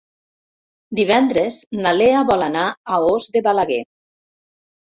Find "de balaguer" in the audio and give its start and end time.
3.37-3.81